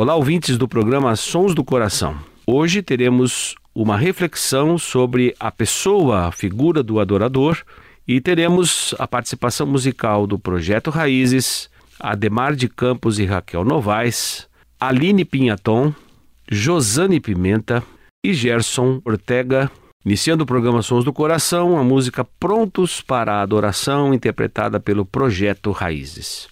Olá, 0.00 0.16
ouvintes 0.16 0.56
do 0.56 0.66
programa 0.66 1.14
Sons 1.14 1.54
do 1.54 1.62
Coração. 1.62 2.16
Hoje 2.46 2.80
teremos 2.80 3.54
uma 3.74 3.98
reflexão 3.98 4.78
sobre 4.78 5.34
a 5.38 5.52
pessoa, 5.52 6.26
a 6.26 6.32
figura 6.32 6.82
do 6.82 6.98
adorador, 6.98 7.58
e 8.08 8.18
teremos 8.18 8.94
a 8.98 9.06
participação 9.06 9.66
musical 9.66 10.26
do 10.26 10.38
Projeto 10.38 10.88
Raízes, 10.88 11.68
Ademar 12.00 12.54
de 12.54 12.66
Campos 12.66 13.18
e 13.18 13.26
Raquel 13.26 13.62
Novaes, 13.62 14.48
Aline 14.80 15.22
Pinhaton, 15.22 15.92
Josane 16.50 17.20
Pimenta 17.20 17.82
e 18.24 18.32
Gerson 18.32 19.02
Ortega. 19.04 19.70
Iniciando 20.02 20.44
o 20.44 20.46
programa 20.46 20.80
Sons 20.80 21.04
do 21.04 21.12
Coração, 21.12 21.76
a 21.76 21.84
música 21.84 22.24
Prontos 22.24 23.02
para 23.02 23.34
a 23.34 23.42
Adoração, 23.42 24.14
interpretada 24.14 24.80
pelo 24.80 25.04
Projeto 25.04 25.70
Raízes. 25.72 26.48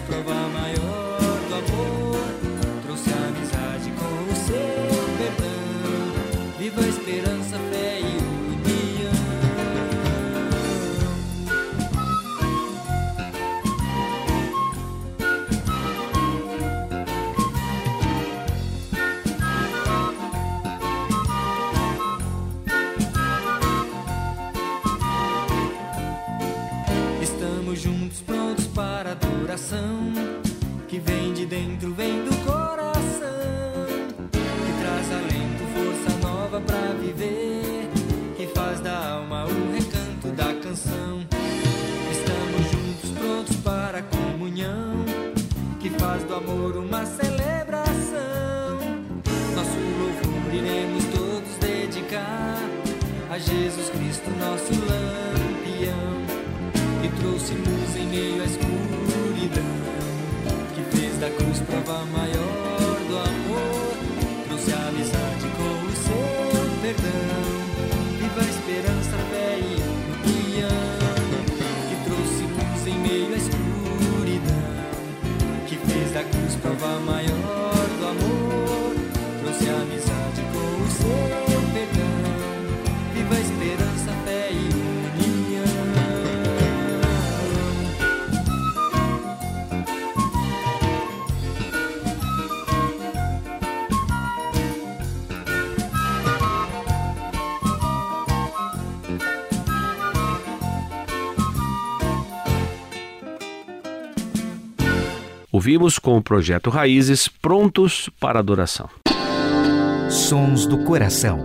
Fez 0.00 0.24
da 0.24 0.33
Amor 46.36 46.76
uma 46.76 47.06
celebração. 47.06 48.80
Nosso 49.54 49.78
louvor 50.00 50.52
iremos 50.52 51.04
todos 51.04 51.56
dedicar 51.60 52.58
a 53.30 53.38
Jesus 53.38 53.88
Cristo, 53.90 54.28
nosso 54.40 54.72
lampião 54.72 56.24
que 57.00 57.08
trouxe 57.20 57.54
luz 57.54 57.96
em 57.96 58.06
meio 58.08 58.42
à 58.42 58.46
escuridão, 58.46 59.62
que 60.74 60.96
fez 60.96 61.16
da 61.20 61.30
cruz 61.30 61.60
prova 61.60 62.04
maior 62.06 62.43
Ouvimos 105.64 105.98
com 105.98 106.18
o 106.18 106.22
Projeto 106.22 106.68
Raízes 106.68 107.26
Prontos 107.26 108.10
para 108.20 108.38
Adoração. 108.38 108.86
Sons 110.10 110.66
do 110.66 110.84
Coração. 110.84 111.40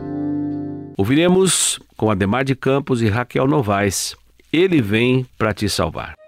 Ouviremos 0.97 1.79
com 1.95 2.11
Ademar 2.11 2.43
de 2.43 2.53
Campos 2.53 3.01
e 3.01 3.07
Raquel 3.07 3.47
Novaes. 3.47 4.17
Ele 4.51 4.81
vem 4.81 5.25
para 5.37 5.53
te 5.53 5.69
salvar. 5.69 6.18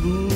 smooth. 0.00 0.29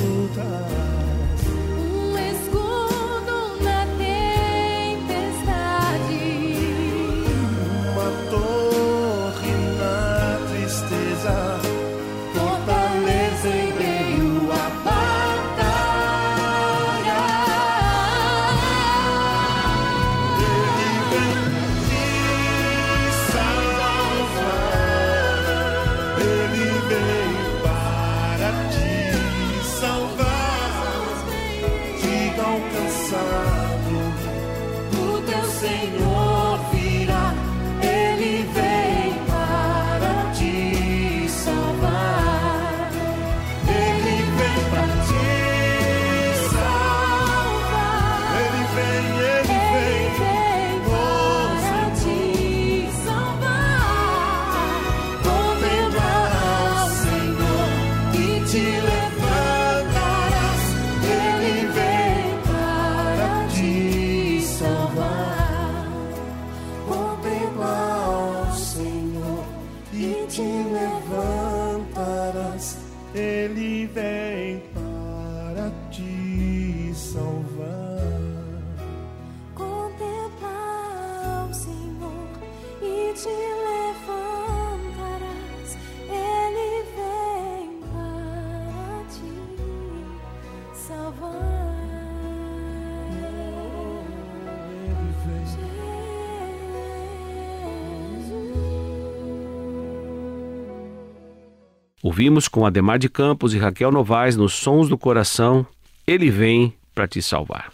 Ouvimos 102.05 102.47
com 102.47 102.67
Ademar 102.67 102.99
de 102.99 103.09
Campos 103.09 103.55
e 103.55 103.57
Raquel 103.57 103.91
Novaes 103.91 104.35
nos 104.35 104.53
Sons 104.53 104.87
do 104.87 104.95
Coração, 104.95 105.65
Ele 106.05 106.29
vem 106.29 106.71
para 106.93 107.07
te 107.07 107.19
salvar. 107.19 107.71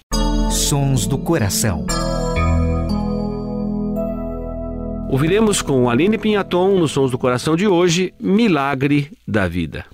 Sons 0.49 1.05
do 1.05 1.17
Coração. 1.17 1.85
Ouviremos 5.09 5.61
com 5.61 5.89
Aline 5.89 6.17
Pinhaton 6.17 6.79
nos 6.79 6.91
Sons 6.91 7.11
do 7.11 7.17
Coração 7.17 7.57
de 7.57 7.67
hoje, 7.67 8.13
Milagre 8.21 9.11
da 9.27 9.49
Vida. 9.49 9.85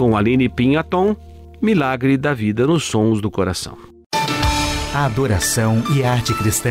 Com 0.00 0.16
Aline 0.16 0.48
Pinhaton, 0.48 1.14
Milagre 1.60 2.16
da 2.16 2.32
Vida 2.32 2.66
nos 2.66 2.84
Sons 2.84 3.20
do 3.20 3.30
Coração. 3.30 3.76
A 4.94 5.04
adoração 5.04 5.82
e 5.94 6.02
arte 6.02 6.32
cristã. 6.32 6.70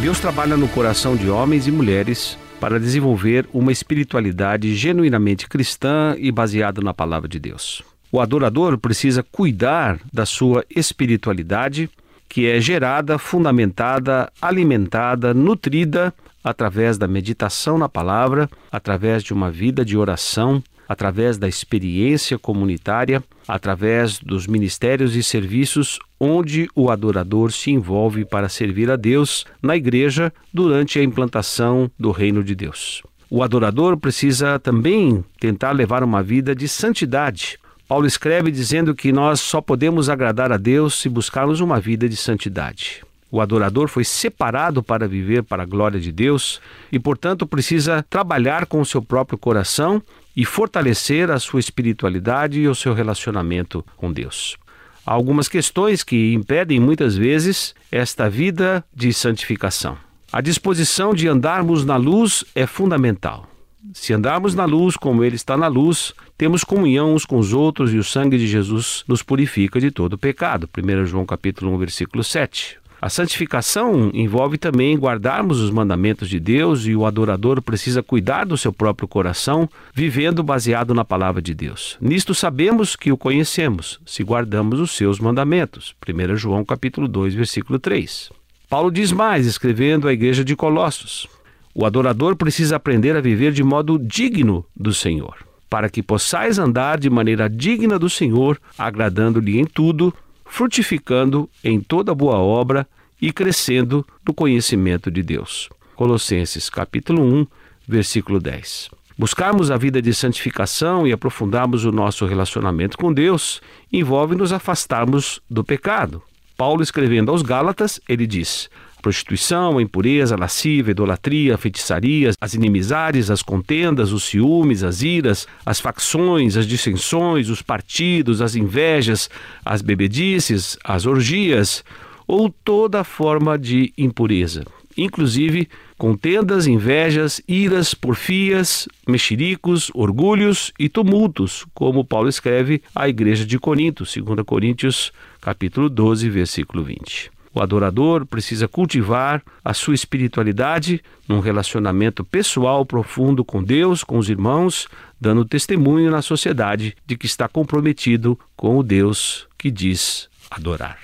Deus 0.00 0.20
trabalha 0.20 0.56
no 0.56 0.68
coração 0.68 1.16
de 1.16 1.28
homens 1.28 1.66
e 1.66 1.72
mulheres 1.72 2.38
para 2.60 2.78
desenvolver 2.78 3.48
uma 3.52 3.72
espiritualidade 3.72 4.76
genuinamente 4.76 5.48
cristã 5.48 6.14
e 6.16 6.30
baseada 6.30 6.80
na 6.80 6.94
palavra 6.94 7.28
de 7.28 7.40
Deus. 7.40 7.82
O 8.12 8.20
adorador 8.20 8.78
precisa 8.78 9.24
cuidar 9.24 9.98
da 10.12 10.24
sua 10.24 10.64
espiritualidade, 10.70 11.90
que 12.28 12.46
é 12.46 12.60
gerada, 12.60 13.18
fundamentada, 13.18 14.30
alimentada, 14.40 15.34
nutrida 15.34 16.14
através 16.44 16.96
da 16.96 17.08
meditação 17.08 17.76
na 17.76 17.88
palavra, 17.88 18.48
através 18.70 19.24
de 19.24 19.32
uma 19.32 19.50
vida 19.50 19.84
de 19.84 19.96
oração, 19.96 20.62
através 20.92 21.38
da 21.38 21.48
experiência 21.48 22.38
comunitária, 22.38 23.24
através 23.48 24.18
dos 24.18 24.46
ministérios 24.46 25.16
e 25.16 25.22
serviços 25.22 25.98
onde 26.20 26.68
o 26.74 26.90
adorador 26.90 27.50
se 27.50 27.70
envolve 27.70 28.26
para 28.26 28.48
servir 28.48 28.90
a 28.90 28.96
Deus 28.96 29.46
na 29.62 29.74
igreja 29.74 30.30
durante 30.52 30.98
a 30.98 31.02
implantação 31.02 31.90
do 31.98 32.10
reino 32.10 32.44
de 32.44 32.54
Deus. 32.54 33.02
O 33.30 33.42
adorador 33.42 33.96
precisa 33.96 34.58
também 34.58 35.24
tentar 35.40 35.72
levar 35.72 36.04
uma 36.04 36.22
vida 36.22 36.54
de 36.54 36.68
santidade. 36.68 37.58
Paulo 37.88 38.06
escreve 38.06 38.50
dizendo 38.50 38.94
que 38.94 39.10
nós 39.12 39.40
só 39.40 39.62
podemos 39.62 40.10
agradar 40.10 40.52
a 40.52 40.58
Deus 40.58 41.00
se 41.00 41.08
buscarmos 41.08 41.58
uma 41.60 41.80
vida 41.80 42.06
de 42.06 42.16
santidade. 42.16 43.02
O 43.30 43.40
adorador 43.40 43.88
foi 43.88 44.04
separado 44.04 44.82
para 44.82 45.08
viver 45.08 45.42
para 45.42 45.62
a 45.62 45.66
glória 45.66 45.98
de 45.98 46.12
Deus 46.12 46.60
e, 46.92 46.98
portanto, 46.98 47.46
precisa 47.46 48.04
trabalhar 48.10 48.66
com 48.66 48.78
o 48.78 48.84
seu 48.84 49.00
próprio 49.00 49.38
coração 49.38 50.02
e 50.36 50.44
fortalecer 50.44 51.30
a 51.30 51.38
sua 51.38 51.60
espiritualidade 51.60 52.60
e 52.60 52.68
o 52.68 52.74
seu 52.74 52.94
relacionamento 52.94 53.84
com 53.96 54.12
Deus. 54.12 54.56
Há 55.04 55.12
algumas 55.12 55.48
questões 55.48 56.02
que 56.02 56.32
impedem 56.32 56.78
muitas 56.78 57.16
vezes 57.16 57.74
esta 57.90 58.30
vida 58.30 58.84
de 58.94 59.12
santificação. 59.12 59.96
A 60.32 60.40
disposição 60.40 61.12
de 61.12 61.28
andarmos 61.28 61.84
na 61.84 61.96
luz 61.96 62.44
é 62.54 62.66
fundamental. 62.66 63.48
Se 63.92 64.14
andarmos 64.14 64.54
na 64.54 64.64
luz 64.64 64.96
como 64.96 65.24
Ele 65.24 65.34
está 65.34 65.56
na 65.56 65.66
luz, 65.66 66.14
temos 66.38 66.62
comunhão 66.62 67.14
uns 67.14 67.26
com 67.26 67.36
os 67.36 67.52
outros 67.52 67.92
e 67.92 67.98
o 67.98 68.04
sangue 68.04 68.38
de 68.38 68.46
Jesus 68.46 69.04
nos 69.08 69.22
purifica 69.22 69.80
de 69.80 69.90
todo 69.90 70.16
pecado. 70.16 70.68
1 70.76 71.06
João 71.06 71.26
capítulo 71.26 71.74
1, 71.74 71.78
versículo 71.78 72.22
7. 72.22 72.78
A 73.02 73.08
santificação 73.08 74.12
envolve 74.14 74.56
também 74.56 74.96
guardarmos 74.96 75.60
os 75.60 75.72
mandamentos 75.72 76.28
de 76.28 76.38
Deus 76.38 76.86
e 76.86 76.94
o 76.94 77.04
adorador 77.04 77.60
precisa 77.60 78.00
cuidar 78.00 78.46
do 78.46 78.56
seu 78.56 78.72
próprio 78.72 79.08
coração, 79.08 79.68
vivendo 79.92 80.40
baseado 80.40 80.94
na 80.94 81.04
palavra 81.04 81.42
de 81.42 81.52
Deus. 81.52 81.98
Nisto 82.00 82.32
sabemos 82.32 82.94
que 82.94 83.10
o 83.10 83.16
conhecemos, 83.16 83.98
se 84.06 84.22
guardamos 84.22 84.78
os 84.78 84.92
seus 84.92 85.18
mandamentos. 85.18 85.96
1 86.08 86.36
João 86.36 86.64
capítulo 86.64 87.08
2, 87.08 87.34
versículo 87.34 87.76
3. 87.76 88.30
Paulo 88.70 88.88
diz 88.88 89.10
mais, 89.10 89.48
escrevendo 89.48 90.06
à 90.06 90.12
igreja 90.12 90.44
de 90.44 90.54
Colossos: 90.54 91.26
O 91.74 91.84
adorador 91.84 92.36
precisa 92.36 92.76
aprender 92.76 93.16
a 93.16 93.20
viver 93.20 93.50
de 93.50 93.64
modo 93.64 93.98
digno 93.98 94.64
do 94.76 94.94
Senhor, 94.94 95.38
para 95.68 95.90
que 95.90 96.04
possais 96.04 96.56
andar 96.56 97.00
de 97.00 97.10
maneira 97.10 97.50
digna 97.50 97.98
do 97.98 98.08
Senhor, 98.08 98.60
agradando-lhe 98.78 99.58
em 99.58 99.64
tudo, 99.64 100.14
frutificando 100.52 101.48
em 101.64 101.80
toda 101.80 102.14
boa 102.14 102.36
obra 102.36 102.86
e 103.18 103.32
crescendo 103.32 104.06
no 104.22 104.34
conhecimento 104.34 105.10
de 105.10 105.22
Deus. 105.22 105.70
Colossenses 105.96 106.68
capítulo 106.68 107.22
1, 107.22 107.46
versículo 107.88 108.38
10. 108.38 108.90
Buscarmos 109.16 109.70
a 109.70 109.78
vida 109.78 110.02
de 110.02 110.12
santificação 110.12 111.06
e 111.06 111.12
aprofundarmos 111.12 111.86
o 111.86 111.90
nosso 111.90 112.26
relacionamento 112.26 112.98
com 112.98 113.10
Deus 113.14 113.62
envolve 113.90 114.34
nos 114.34 114.52
afastarmos 114.52 115.40
do 115.48 115.64
pecado. 115.64 116.22
Paulo, 116.54 116.82
escrevendo 116.82 117.30
aos 117.30 117.40
Gálatas, 117.40 117.98
ele 118.06 118.26
diz: 118.26 118.68
prostituição, 119.02 119.76
a 119.76 119.82
impureza, 119.82 120.36
a 120.36 120.38
lascívia, 120.38 120.92
a 120.92 120.92
idolatria, 120.92 121.54
a 121.56 121.58
feitiçaria, 121.58 122.30
as 122.40 122.54
inimizades, 122.54 123.30
as 123.30 123.42
contendas, 123.42 124.12
os 124.12 124.22
ciúmes, 124.22 124.84
as 124.84 125.02
iras, 125.02 125.46
as 125.66 125.80
facções, 125.80 126.56
as 126.56 126.66
dissensões, 126.66 127.50
os 127.50 127.60
partidos, 127.60 128.40
as 128.40 128.54
invejas, 128.54 129.28
as 129.64 129.82
bebedices, 129.82 130.78
as 130.84 131.04
orgias 131.04 131.84
ou 132.26 132.48
toda 132.48 133.02
forma 133.04 133.58
de 133.58 133.92
impureza, 133.98 134.64
inclusive 134.96 135.68
contendas, 135.98 136.66
invejas, 136.66 137.40
iras, 137.46 137.94
porfias, 137.94 138.88
mexericos, 139.06 139.90
orgulhos 139.94 140.72
e 140.78 140.88
tumultos, 140.88 141.66
como 141.74 142.04
Paulo 142.04 142.28
escreve 142.28 142.82
à 142.94 143.08
igreja 143.08 143.44
de 143.44 143.58
Corinto, 143.58 144.04
2 144.04 144.44
Coríntios, 144.46 145.12
capítulo 145.40 145.88
12, 145.88 146.30
versículo 146.30 146.82
20. 146.82 147.41
O 147.54 147.60
adorador 147.60 148.24
precisa 148.24 148.66
cultivar 148.66 149.42
a 149.64 149.74
sua 149.74 149.94
espiritualidade 149.94 151.02
num 151.28 151.40
relacionamento 151.40 152.24
pessoal 152.24 152.86
profundo 152.86 153.44
com 153.44 153.62
Deus, 153.62 154.02
com 154.02 154.16
os 154.16 154.30
irmãos, 154.30 154.88
dando 155.20 155.44
testemunho 155.44 156.10
na 156.10 156.22
sociedade 156.22 156.96
de 157.06 157.16
que 157.16 157.26
está 157.26 157.46
comprometido 157.48 158.38
com 158.56 158.78
o 158.78 158.82
Deus 158.82 159.46
que 159.58 159.70
diz 159.70 160.28
adorar. 160.50 160.98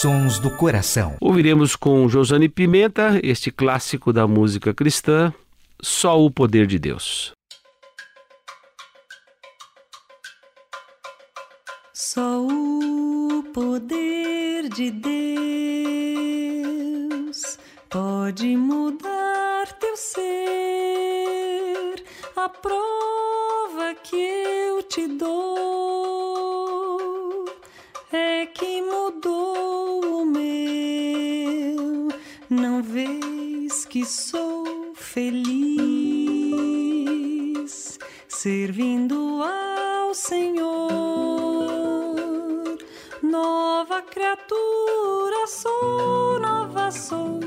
Sons 0.00 0.38
do 0.38 0.50
Coração. 0.50 1.16
Ouviremos 1.20 1.76
com 1.76 2.08
Josane 2.08 2.48
Pimenta 2.48 3.20
este 3.22 3.50
clássico 3.50 4.12
da 4.12 4.26
música 4.26 4.72
cristã, 4.72 5.32
Só 5.82 6.18
o 6.24 6.30
Poder 6.30 6.66
de 6.66 6.78
Deus. 6.78 7.32
Só 11.92 12.40
o 12.40 13.03
poder 13.54 14.68
de 14.68 14.90
Deus 14.90 15.14
pode 17.88 18.56
mudar 18.56 19.72
teu 19.78 19.96
ser. 19.96 20.44
A 22.34 22.48
prova 22.48 23.94
que 24.02 24.16
eu 24.16 24.82
te 24.82 25.06
dou 25.06 25.44
é 28.12 28.44
que 28.46 28.82
mudou 28.82 30.22
o 30.22 30.26
meu. 30.26 32.08
Não 32.50 32.82
vês 32.82 33.84
que 33.84 34.04
sou 34.04 34.92
feliz 34.96 35.54
servindo 38.28 39.40
ao 39.44 40.12
Senhor. 40.12 40.73
Criatura 44.14 45.44
sou, 45.48 46.38
nova 46.38 46.92
sou, 46.92 47.40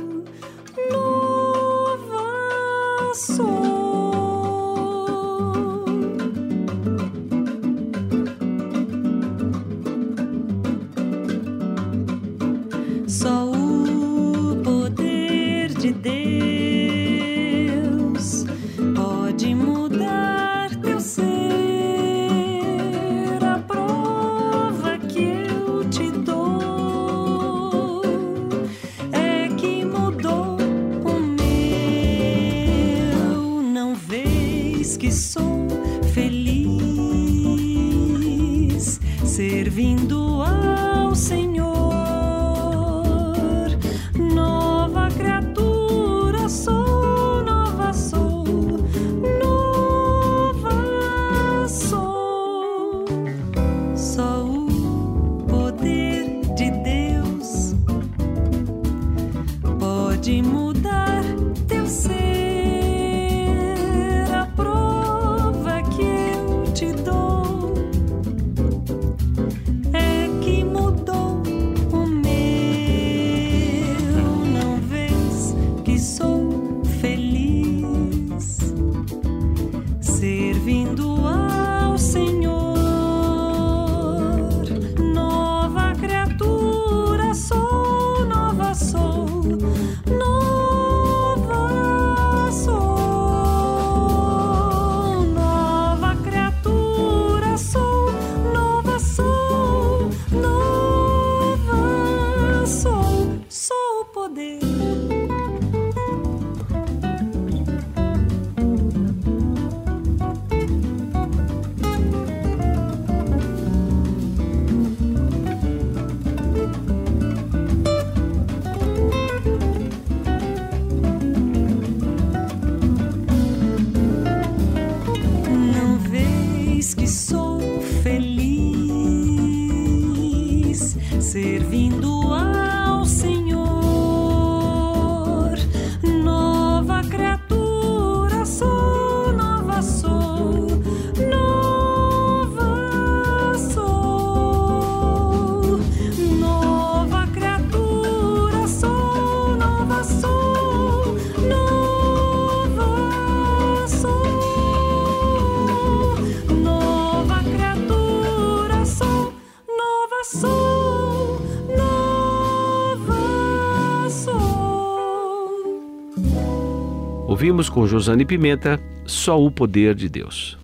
Com 167.58 167.88
Josane 167.88 168.24
Pimenta 168.24 168.80
Só 169.04 169.44
o 169.44 169.50
Poder 169.50 169.96
de 169.96 170.08
Deus. 170.08 170.60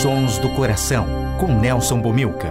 Sons 0.00 0.38
do 0.38 0.48
Coração, 0.50 1.04
com 1.40 1.52
Nelson 1.52 2.00
Bomilca. 2.00 2.48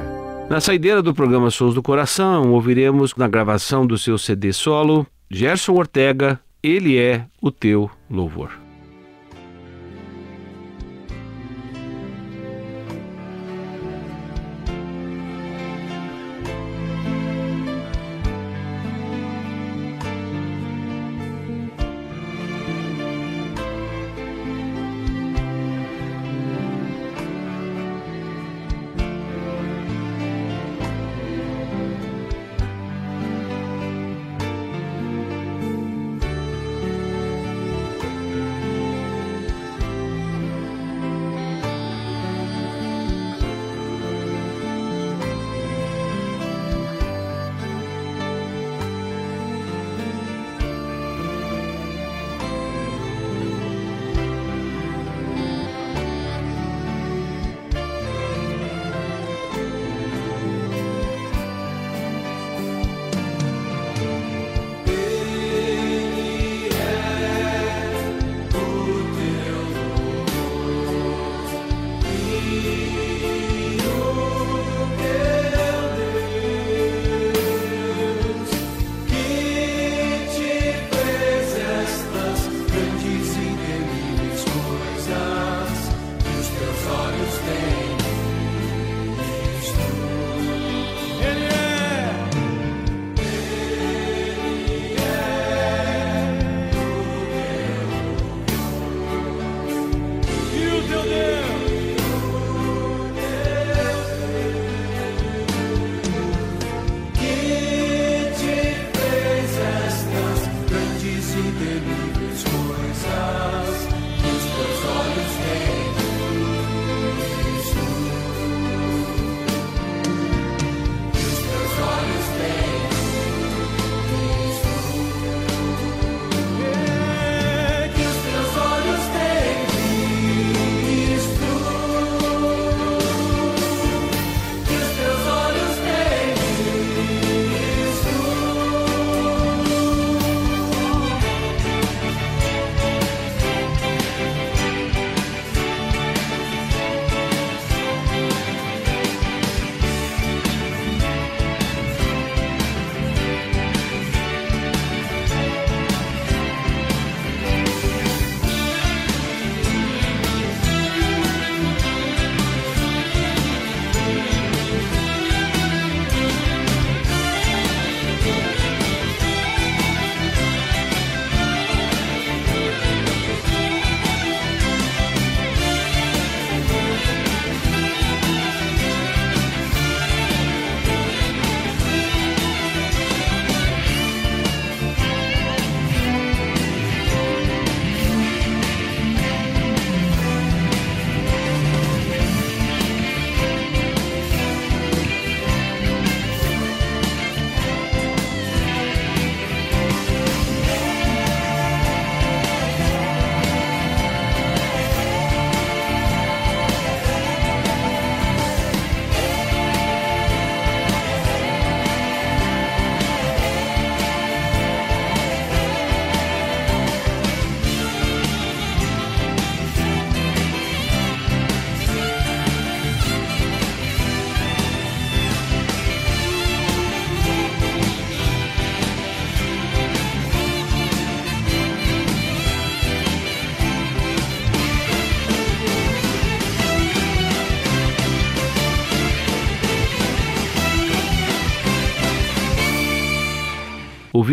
Na 0.50 0.60
saideira 0.60 1.02
do 1.02 1.14
programa 1.14 1.50
Sons 1.50 1.74
do 1.74 1.82
Coração, 1.82 2.52
ouviremos 2.52 3.16
na 3.16 3.30
gravação 3.30 3.88
do 3.88 3.98
seu 3.98 4.18
CD 4.18 4.52
solo, 4.52 5.08
Gerson 5.32 5.74
Ortega, 5.74 6.38
Ele 6.62 6.98
é 6.98 7.26
o 7.42 7.50
Teu 7.50 7.90
Louvor. 8.10 8.69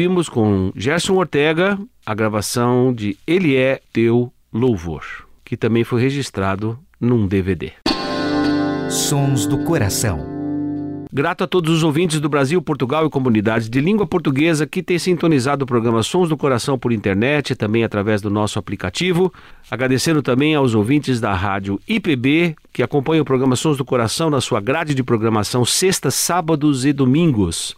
Ouvimos 0.06 0.28
com 0.28 0.70
Gerson 0.76 1.14
Ortega 1.14 1.76
a 2.06 2.14
gravação 2.14 2.94
de 2.94 3.18
Ele 3.26 3.56
é 3.56 3.80
Teu 3.92 4.32
Louvor, 4.52 5.02
que 5.44 5.56
também 5.56 5.82
foi 5.82 6.00
registrado 6.00 6.78
num 7.00 7.26
DVD. 7.26 7.72
Sons 8.88 9.46
do 9.46 9.58
Coração. 9.64 10.24
Grato 11.12 11.42
a 11.42 11.46
todos 11.48 11.72
os 11.72 11.82
ouvintes 11.82 12.20
do 12.20 12.28
Brasil, 12.28 12.62
Portugal 12.62 13.04
e 13.04 13.10
comunidades 13.10 13.68
de 13.68 13.80
língua 13.80 14.06
portuguesa 14.06 14.64
que 14.64 14.80
têm 14.80 14.96
sintonizado 14.96 15.64
o 15.64 15.66
programa 15.66 16.04
Sons 16.04 16.28
do 16.28 16.36
Coração 16.36 16.78
por 16.78 16.92
internet 16.92 17.50
e 17.50 17.56
também 17.56 17.82
através 17.82 18.22
do 18.22 18.30
nosso 18.30 18.60
aplicativo. 18.60 19.34
Agradecendo 19.68 20.22
também 20.22 20.54
aos 20.54 20.72
ouvintes 20.72 21.20
da 21.20 21.34
rádio 21.34 21.80
IPB 21.88 22.54
que 22.72 22.84
acompanham 22.84 23.22
o 23.22 23.26
programa 23.26 23.56
Sons 23.56 23.76
do 23.76 23.84
Coração 23.84 24.30
na 24.30 24.40
sua 24.40 24.60
grade 24.60 24.94
de 24.94 25.02
programação 25.02 25.64
sextas, 25.64 26.14
sábados 26.14 26.84
e 26.84 26.92
domingos. 26.92 27.76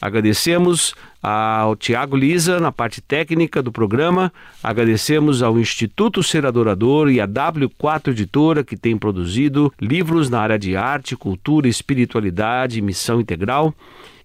Agradecemos 0.00 0.94
ao 1.22 1.74
Tiago 1.74 2.16
Lisa 2.16 2.60
na 2.60 2.70
parte 2.70 3.00
técnica 3.00 3.62
do 3.62 3.72
programa, 3.72 4.32
agradecemos 4.62 5.42
ao 5.42 5.58
Instituto 5.58 6.22
Ser 6.22 6.46
Adorador 6.46 7.10
e 7.10 7.20
à 7.20 7.26
W4 7.26 8.08
Editora 8.08 8.62
que 8.62 8.76
tem 8.76 8.96
produzido 8.96 9.72
livros 9.80 10.30
na 10.30 10.40
área 10.40 10.58
de 10.58 10.76
arte, 10.76 11.16
cultura, 11.16 11.68
espiritualidade 11.68 12.78
e 12.78 12.82
missão 12.82 13.20
integral 13.20 13.74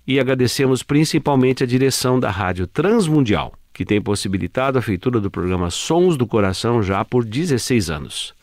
e 0.05 0.19
agradecemos 0.19 0.83
principalmente 0.83 1.63
a 1.63 1.67
direção 1.67 2.19
da 2.19 2.29
Rádio 2.29 2.67
Transmundial, 2.67 3.53
que 3.73 3.85
tem 3.85 4.01
possibilitado 4.01 4.77
a 4.77 4.81
feitura 4.81 5.19
do 5.19 5.31
programa 5.31 5.69
Sons 5.69 6.15
do 6.17 6.27
Coração 6.27 6.83
já 6.83 7.03
por 7.03 7.25
16 7.25 7.89
anos. 7.89 8.33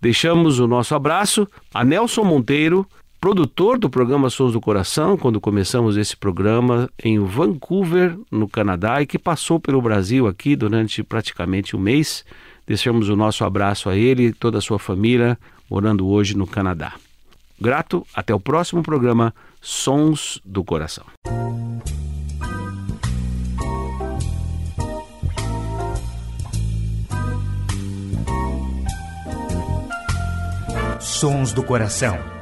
Deixamos 0.00 0.58
o 0.58 0.66
nosso 0.66 0.96
abraço 0.96 1.46
a 1.72 1.84
Nelson 1.84 2.24
Monteiro, 2.24 2.84
produtor 3.22 3.78
do 3.78 3.88
programa 3.88 4.28
Sons 4.28 4.52
do 4.52 4.60
Coração, 4.60 5.16
quando 5.16 5.40
começamos 5.40 5.96
esse 5.96 6.16
programa 6.16 6.90
em 7.04 7.20
Vancouver, 7.20 8.18
no 8.28 8.48
Canadá, 8.48 9.00
e 9.00 9.06
que 9.06 9.16
passou 9.16 9.60
pelo 9.60 9.80
Brasil 9.80 10.26
aqui 10.26 10.56
durante 10.56 11.04
praticamente 11.04 11.76
um 11.76 11.78
mês. 11.78 12.24
Deixamos 12.66 13.08
o 13.08 13.14
nosso 13.14 13.44
abraço 13.44 13.88
a 13.88 13.96
ele 13.96 14.26
e 14.26 14.32
toda 14.32 14.58
a 14.58 14.60
sua 14.60 14.76
família, 14.76 15.38
morando 15.70 16.08
hoje 16.08 16.36
no 16.36 16.48
Canadá. 16.48 16.94
Grato, 17.60 18.04
até 18.12 18.34
o 18.34 18.40
próximo 18.40 18.82
programa 18.82 19.32
Sons 19.60 20.40
do 20.44 20.64
Coração. 20.64 21.04
Sons 30.98 31.52
do 31.52 31.62
Coração. 31.62 32.41